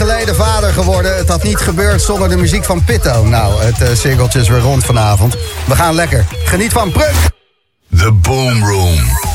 [0.00, 1.16] geleden vader geworden.
[1.16, 3.24] Het had niet gebeurd zonder de muziek van Pitto.
[3.24, 5.36] Nou, het uh, cirkeltje is weer rond vanavond.
[5.66, 6.24] We gaan lekker.
[6.44, 7.14] Geniet van Pruk.
[7.96, 9.29] The Boom Room.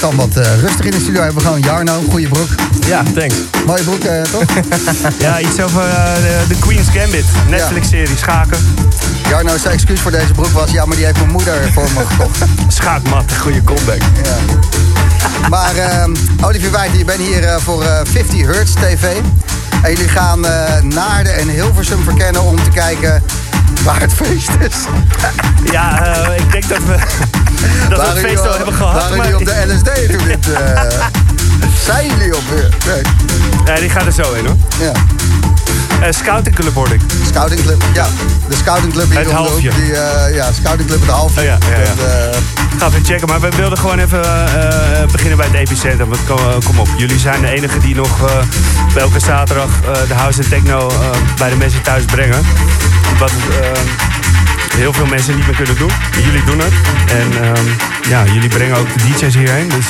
[0.00, 1.22] Het dan wat eh, rustig in de studio.
[1.22, 2.48] Hebben we gewoon Jarno, goede broek.
[2.86, 3.34] Ja, thanks.
[3.66, 4.42] Mooie broek, eh, toch?
[5.18, 7.24] Ja, iets over eh, de, Queen's Gambit.
[7.48, 8.58] Netflix-serie Schaken.
[9.28, 10.70] Jarno's excuus voor deze broek was...
[10.70, 12.38] ja, maar die heeft mijn moeder voor me gekocht.
[12.78, 14.00] Schaakmat, goede comeback.
[14.00, 14.36] Ja.
[15.48, 19.16] Maar ehm, Olivier Wijter, je bent hier voor eh, 50 Hertz TV.
[19.82, 20.40] En jullie gaan
[20.82, 23.22] Naarden en Hilversum verkennen om te kijken
[23.84, 24.76] waar het feest is.
[25.70, 26.96] Ja, ik denk dat we,
[27.88, 28.94] dat we het feest al hebben gehad.
[28.94, 30.52] Waren maar jullie op de LSD toen dit...
[30.52, 30.80] eh
[31.86, 32.68] zijn jullie op weer?
[32.86, 33.02] Nee.
[33.64, 34.56] Nee, die gaat er zo in hoor.
[34.80, 34.92] Ja.
[36.00, 37.00] Eh scoutingclub hoorde ik.
[37.26, 38.06] Scoutingclub, ja.
[38.48, 39.70] De scoutingclub hier Het om halfje.
[39.70, 41.40] Die, eh, ja, scoutingclub het halfje.
[41.40, 42.30] Oh ja, ja, ja.
[42.78, 44.22] Ga even checken, maar we wilden gewoon even
[45.12, 46.08] beginnen bij het epicentrum.
[46.08, 48.20] Want kom, kom op, jullie zijn de enige die nog
[48.92, 49.70] bij elke zaterdag
[50.08, 50.90] de house en techno
[51.36, 52.46] bij de mensen thuis brengen.
[53.18, 53.32] Wat
[54.76, 55.90] heel veel mensen niet meer kunnen doen.
[56.24, 56.72] Jullie doen het.
[57.08, 57.66] En ehm,
[58.08, 59.68] ja, jullie brengen ook de DJ's hierheen.
[59.68, 59.86] Dus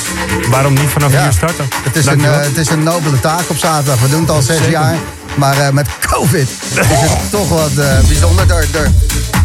[0.49, 1.21] waarom niet vanaf Ja.
[1.23, 1.67] hier starten?
[1.83, 3.99] het, is een, eh, het is een nobele taak op zaterdag.
[3.99, 4.71] We doen het al zes Zeker.
[4.71, 4.95] jaar.
[5.35, 8.67] Maar eh, met COVID is het toch wat eh, bijzonderder.
[8.73, 8.93] En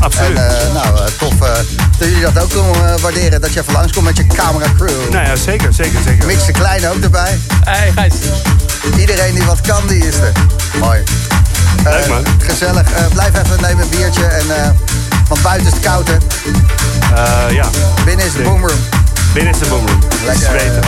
[0.00, 0.36] Absoluut.
[0.38, 1.54] eh, nou, tof eh,
[1.98, 3.40] dat jullie dat ook kunnen waarderen.
[3.40, 5.10] Dat je even langskomt met je camera crew.
[5.10, 6.26] nou ja, zeker, zeker, zeker.
[6.26, 7.38] Mix de Klein ook erbij.
[7.64, 8.14] Hey Gijs.
[8.98, 10.32] Iedereen die wat kan, die is er.
[10.80, 11.02] Mooi.
[11.84, 12.24] Leuk, man.
[12.38, 12.92] Gezellig.
[12.92, 14.24] Eh, blijf even nemen een biertje.
[14.24, 14.70] En, eh,
[15.32, 16.16] want buiten is het koud, hè.
[17.14, 17.64] Eh, ja,
[18.04, 18.78] Binnen is de boomroom.
[19.34, 19.98] binnen is de boomroom.
[20.24, 20.44] Lekker.
[20.46, 20.80] Zweten.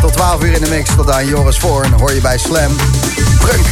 [0.00, 0.90] Tot 12 uur in de mix.
[0.96, 1.92] Tot aan Joris Voorn.
[1.92, 2.76] Hoor je bij Slam.
[3.38, 3.66] Prunk.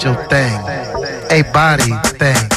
[0.00, 0.60] Spiritual thing,
[1.30, 2.49] a body thing.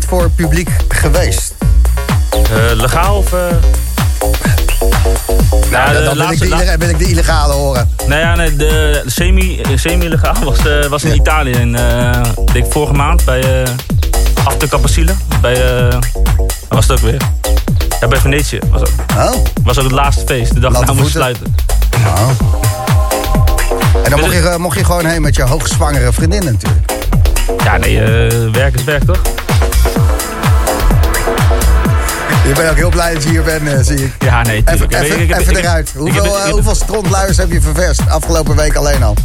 [0.00, 1.54] Voor publiek geweest?
[2.30, 2.40] Eh,
[2.74, 3.32] legaal of...
[3.32, 3.40] eh?
[5.70, 7.90] Nou, dan wil ik, de, wil ik de illegale horen.
[8.06, 11.14] Nou ja, nee, de, de semi, eh, semi-legaal was, was in Ja.
[11.14, 11.50] Italië.
[11.50, 11.74] In,
[12.46, 13.68] ik denk vorige maand bij uh,
[14.44, 15.12] After Capacile.
[15.40, 15.56] Bij,
[15.90, 16.00] waar
[16.68, 17.20] was het ook weer?
[18.00, 18.90] Ja, bij Venetië was het.
[19.16, 19.44] Oh?
[19.62, 20.54] Was ook het laatste feest.
[20.54, 21.54] De dag na moest sluiten.
[22.06, 22.28] oh.
[24.04, 26.92] En dan mocht je, mocht je gewoon heen met je hoogzwangere vriendin natuurlijk.
[27.64, 28.00] Ja, nee,
[28.52, 29.20] werk is werk toch?
[32.46, 34.12] Je bent ook heel blij dat je hier bent, eh, zie ik.
[34.18, 34.84] Ja, nee, Even.
[34.84, 35.92] Ik- even, ik- ik- even ik- eruit.
[35.96, 39.16] Hoeveel, ik- hoeveel strontluiers heb je ververst afgelopen week alleen al?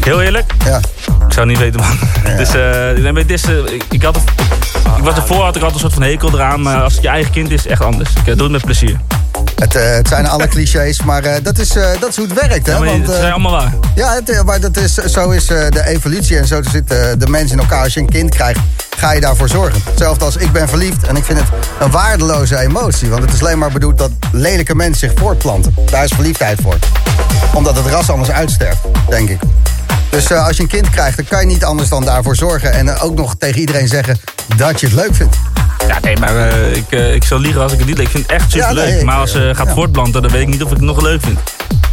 [0.00, 0.52] Heel eerlijk?
[0.64, 0.76] Ja.
[1.06, 1.98] Ik zou het niet weten, man.
[2.36, 3.56] Dus, eh, nee, dit is, eh,
[3.90, 4.16] ik, had,
[4.96, 6.62] ik was ervoor had ik altijd een soort van hekel eraan.
[6.62, 8.10] Maar als het je eigen kind is, echt anders.
[8.10, 9.00] Ik doe het met plezier.
[9.56, 11.68] Het, het zijn alle clichés, maar dat, is,
[12.00, 12.66] dat is hoe het werkt.
[12.66, 12.72] Hè?
[12.72, 13.72] Ja, maar Want, het zijn allemaal waar.
[13.94, 17.52] ja, het, maar dat is, zo is de evolutie en zo zit eh, de mens
[17.52, 17.82] in elkaar.
[17.82, 18.60] Als je een kind krijgt,
[18.96, 19.82] ga je daarvoor zorgen.
[19.84, 21.48] Hetzelfde als ik ben verliefd en ik vind het
[21.80, 23.10] een waardeloze emotie.
[23.10, 25.74] Want het is alleen maar bedoeld dat lelijke mensen zich voortplanten.
[25.90, 26.76] Daar is verliefdheid voor.
[27.54, 28.78] Omdat het ras anders uitsterft,
[29.08, 29.38] denk ik.
[30.10, 32.72] Dus eh, als je een kind krijgt, dan kan je niet anders dan daarvoor zorgen.
[32.72, 34.18] En eh, ook nog tegen iedereen zeggen
[34.56, 35.36] dat je het leuk vindt.
[35.88, 38.24] Ja, nee, maar eh, ik, ik zou liegen als ik het niet leuk vind.
[38.24, 38.90] Ik vind het echt Ja, super leuk.
[38.90, 39.74] nee, ik, maar als ze gaat ja.
[39.74, 41.38] voortplanten, dan weet ik niet of ik het nog leuk vind.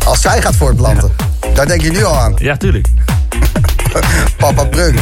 [0.06, 1.12] Als zij gaat voortplanten.
[1.54, 2.34] Daar denk je nu al aan.
[2.38, 2.88] Ja, tuurlijk.
[4.38, 5.00] Papa Brunk.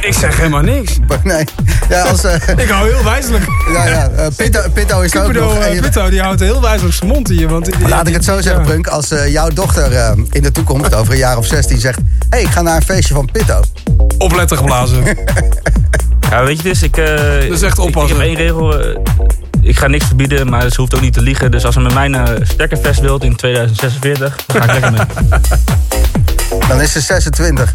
[0.00, 0.98] Ik zeg helemaal niks.
[1.24, 1.44] Nee.
[1.88, 2.34] Ja, als, eh,
[2.64, 3.44] Ik hou heel wijzelijk.
[3.72, 4.08] ja, ja.
[4.16, 5.54] eh, Pitto, Pitto is ook nog.
[5.58, 7.48] En eh, Pitto, die houdt heel wijzelijk zijn mond hier.
[7.48, 8.68] Want die- Laat ik het zo zeggen, Ja.
[8.70, 8.86] Punk.
[8.86, 11.98] Als eh, jouw dochter eh, in de toekomst, over een jaar of 16, zegt...
[11.98, 13.60] hé, hey, ik ga naar een feestje van Pitto.
[14.18, 15.04] Opletten geblazen.
[16.30, 18.16] Ja, weet je dus, ik, eh, is echt ik- oppassen.
[18.16, 18.80] Ik, heb één regel.
[19.62, 21.50] ik ga niks verbieden, maar ze hoeft ook niet te liegen.
[21.50, 25.40] Dus als ze met mij naar Stekkerfest wilt in 2046, dan ga ik lekker mee.
[26.68, 27.74] Dan is ze 26.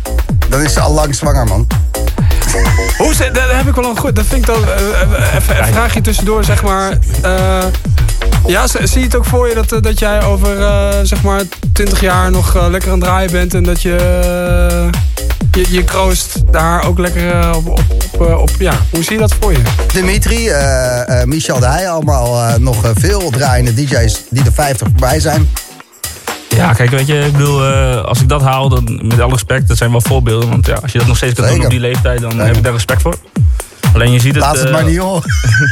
[0.50, 1.68] Dan is ze al lang zwanger, man.
[2.98, 4.16] Hoe ze, dat heb ik wel een goed.
[4.16, 4.64] Dat vind ik dan.
[4.66, 6.98] eh, eh, even een vraagje tussendoor, zeg maar.
[7.22, 7.64] Eh,
[8.48, 11.41] ja, zie je het ook voor je dat, dat jij over eh, zeg maar
[11.74, 13.95] 20 jaar nog lekker aan het draaien bent en dat je
[15.52, 17.82] je, je kroost daar ook lekker op, op,
[18.12, 18.50] op, op.
[18.60, 19.62] Ja, hoe zie je dat voor je?
[19.93, 20.52] Dimitri,
[21.26, 25.50] Michel de Heij, allemaal nog veel draaiende DJ's die de 50 voorbij zijn.
[26.58, 29.68] Ja, kijk, weet je, ik bedoel, eh, als ik dat haal, dan met alle respect,
[29.68, 30.49] dat zijn wel voorbeelden.
[30.49, 32.45] Want ja, als je dat nog steeds kan doen op die leeftijd, dan Zeker.
[32.45, 33.16] heb ik daar respect voor.
[33.93, 35.24] Alleen je ziet het, Laat het eh, maar niet horen.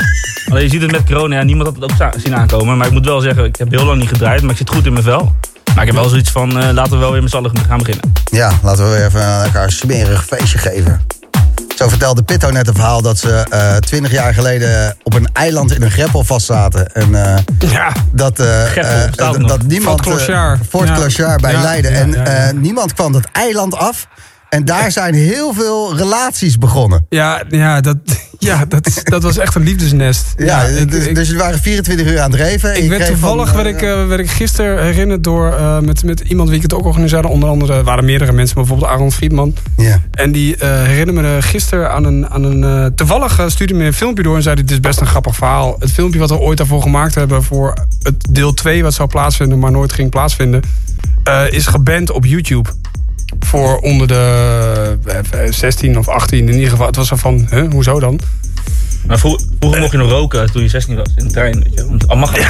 [0.50, 2.78] alleen je ziet het met corona, ja, niemand had het ook zien aankomen.
[2.78, 4.86] Maar ik moet wel zeggen, ik heb heel lang niet gedraaid, maar ik zit goed
[4.86, 5.36] in mijn vel.
[5.76, 7.78] Maar ik heb wel zoiets van, eh, laten we wel weer met z'n allen gaan
[7.78, 8.14] beginnen.
[8.32, 11.02] Ja, laten we weer even aan elkaar een smerig feestje geven.
[11.76, 15.74] Zo vertelde Pitto net een verhaal dat ze eh 20 jaar geleden op een eiland
[15.74, 16.94] in een greppel vastzaten.
[16.94, 17.38] En eh,
[17.72, 17.92] Ja.
[18.12, 20.02] dat, eh, Greppel, eh, bestaat dat- dat niemand.
[20.06, 20.60] Fort Clochard.
[20.70, 20.94] Fort Ja.
[20.96, 21.92] Clochard bij Ja, Leiden.
[21.92, 22.26] ja, en ja, ja.
[22.48, 24.08] eh, niemand kwam dat eiland af.
[24.56, 27.06] En daar zijn heel veel relaties begonnen.
[27.10, 27.97] Ja, ja, dat,
[28.39, 30.34] ja dat, dat was echt een liefdesnest.
[30.38, 32.74] Ja, ik- dus, ik- dus jullie waren 24 uur aan het dreven.
[32.74, 35.80] en Ik werd toevallig van, werd eh, ik, eh, werd ik gisteren herinnerd door eh,
[35.80, 37.28] met, met iemand wie ik het ook organiseerde.
[37.28, 39.56] Onder andere waren meerdere mensen, bijvoorbeeld Aaron Friedman.
[39.78, 40.01] ja.
[40.12, 42.30] En die eh herinnerde me gisteren aan een.
[42.30, 45.36] Aan een toevallig stuurde me een filmpje door en zei: Dit is best een grappig
[45.36, 45.76] verhaal.
[45.80, 49.60] Het filmpje wat we ooit daarvoor gemaakt hebben voor het deel 2, wat zou plaatsvinden,
[49.60, 50.62] maar nooit ging plaatsvinden,
[51.49, 52.70] is geband op YouTube.
[53.40, 54.98] Voor onder de
[55.32, 56.86] eh, 16 of 18 in ieder geval.
[56.86, 58.20] Het was zo van, hoezo dan?
[59.08, 61.74] Maar vroeger, vroeger mocht je nog roken toen je 16 was, in de trein, weet
[61.76, 61.86] je.
[61.88, 62.47] Want, al mag het.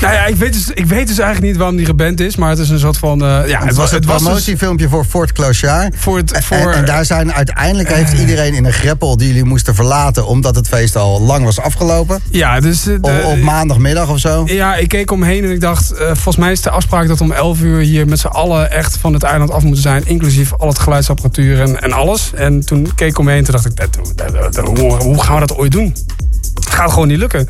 [0.00, 2.50] Nou ja, ik weet, dus, ik weet dus eigenlijk niet waarom die geband is, maar
[2.50, 3.22] het is een soort van.
[3.24, 5.94] eh, ja, Het was het dus promotiefilmpje voor Fort Clochard.
[5.98, 6.38] voor het.
[6.44, 10.26] Voor, En, en daar zijn uiteindelijk heeft iedereen in een greppel die jullie moesten verlaten.
[10.26, 12.20] omdat het feest al lang was afgelopen.
[12.30, 12.86] ja, dus.
[12.86, 14.42] eh, Op, op maandagmiddag of zo.
[14.46, 17.32] Ja, ik keek omheen en ik dacht, eh, volgens mij is de afspraak dat om
[17.32, 20.02] 11 uur hier met z'n allen echt van het eiland af moeten zijn.
[20.06, 22.30] Inclusief al het geluidsapparatuur en, en alles.
[22.34, 25.34] En toen keek ik omheen en toen dacht ik, dat, dat- dat- hoe, hoe gaan
[25.40, 25.93] we dat ooit doen?
[26.54, 27.48] Het gaat gewoon niet lukken.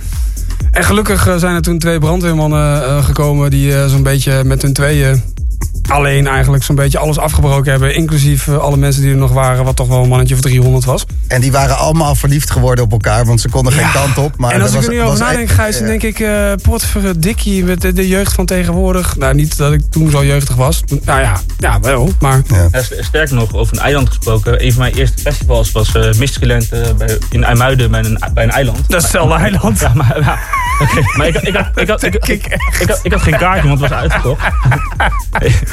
[0.71, 4.63] En gelukkig eh, zijn er toen twee brandweermannen eh, gekomen die eh, zo'n beetje met
[4.63, 5.23] hun tweeën
[5.89, 7.95] alleen eigenlijk zo'n beetje alles afgebroken hebben.
[7.95, 10.85] Inclusief eh, alle mensen die er nog waren, wat toch wel een mannetje of 300
[10.85, 11.05] was.
[11.29, 13.25] En die waren allemaal verliefd geworden op elkaar.
[13.27, 14.37] Want ze konden geen kant op.
[14.37, 15.91] Maar en als ik er nu over nadenk, echt- Gijs, dan ja.
[15.99, 16.21] denk ik...
[16.21, 19.17] eh potverdikkie met de, de jeugd van tegenwoordig.
[19.17, 20.83] Nou, niet dat ik toen zo jeugdig was.
[21.05, 22.11] Nou ja, ja wel.
[22.21, 24.65] Maar Ja, st- sterker nog, over een eiland gesproken.
[24.65, 28.45] Een van mijn eerste festivals was eh Mysteryland eh, bij, in IJmuiden bij een, bij
[28.45, 28.77] een eiland.
[28.77, 29.81] dat is hetzelfde eiland.
[29.81, 30.39] Ja, maar, ja,
[30.83, 31.01] oké.
[31.17, 32.27] maar ik, ik, had, ik, had, ik, ik,
[32.81, 34.43] ik, had, ik had geen kaartje, want het was uitverkocht.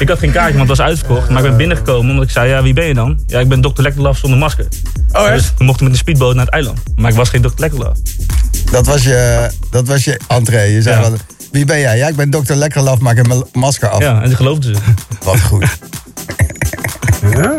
[0.02, 1.28] ik had geen kaartje, want het was uitverkocht.
[1.28, 3.18] Maar ik ben binnengekomen omdat ik zei, ja, wie ben je dan?
[3.26, 3.82] Ja, ik ben Dr.
[3.82, 4.66] Lekkerlaf zonder masker.
[5.12, 5.32] Oh, echt?
[5.34, 6.78] Dus we mochten met een speedboot naar het eiland.
[6.96, 7.48] Maar ik was geen Dr.
[7.56, 7.96] Lekkerlaf.
[8.70, 10.72] Dat was je, dat was je entree.
[10.72, 11.02] Je zei Ja.
[11.02, 11.18] van,
[11.52, 11.96] Wie ben jij?
[11.96, 14.00] Ja, ik ben dokter Lekker Love, maak mijn masker af.
[14.00, 14.80] Ja, en dat geloofden ze.
[15.24, 15.66] Wat goed.
[17.30, 17.56] Ja.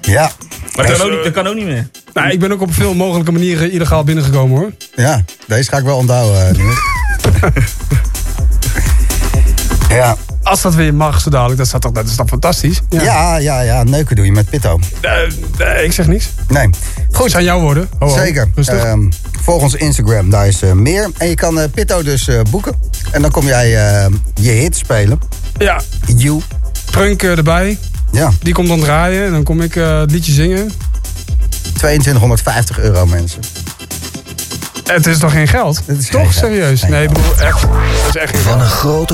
[0.00, 0.30] Ja,
[0.76, 1.88] Maar dat kan, ook niet, dat kan ook niet meer.
[2.14, 4.72] Nou, ik ben ook op veel mogelijke manieren illegaal binnengekomen hoor.
[4.96, 5.24] ja.
[5.46, 6.56] Deze ga ik wel onthouden.
[9.90, 10.16] eh, ja.
[10.42, 12.80] Als dat weer mag zo dadelijk, dat, is toch, dat is toch fantastisch?
[12.88, 13.82] ja, ja, ja.
[13.82, 14.78] Neuken doe je met Pitto.
[15.00, 15.12] Eh,
[15.58, 16.28] nee, ik zeg niks.
[16.48, 16.64] Nee.
[16.64, 17.30] Goed, Goed.
[17.30, 17.88] zijn jouw woorden.
[17.98, 18.16] Ho, ho.
[18.16, 18.48] Zeker.
[18.54, 19.10] Ehm,
[19.42, 21.10] volg ons Instagram, daar is eh, meer.
[21.16, 22.74] En je kan eh, Pitto dus eh, boeken.
[23.12, 25.18] En dan kom jij eh, je hit spelen.
[25.58, 25.80] ja,
[26.16, 26.40] You.
[26.90, 27.78] Prunk eh, erbij.
[28.12, 30.70] Ja, Die komt dan draaien en dan kom ik eh, het liedje zingen.
[31.76, 33.40] 2250 euro mensen.
[34.86, 35.82] Het is toch geen geld?
[35.86, 36.44] Het is toch geen geld.
[36.52, 36.82] serieus?
[36.82, 37.60] Nee, ik bedoel echt.
[37.60, 37.70] Dat
[38.08, 39.06] is echt geen Van een grote